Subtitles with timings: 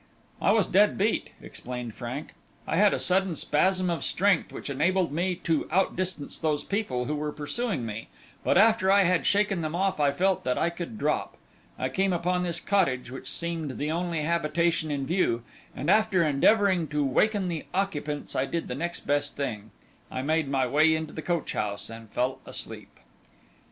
[0.41, 2.33] "I was dead beat," explained Frank.
[2.65, 7.05] "I had a sudden spasm of strength which enabled me to out distance those people
[7.05, 8.07] who were pursuing me,
[8.43, 11.37] but after I had shaken them off I felt that I could drop.
[11.77, 15.43] I came upon this cottage, which seemed the only habitation in view,
[15.75, 19.69] and after endeavouring to waken the occupants I did the next best thing,
[20.11, 22.89] I made my way into the coachhouse and fell asleep."